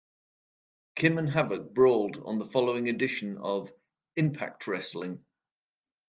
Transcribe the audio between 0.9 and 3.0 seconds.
Kim and Havok brawled on the following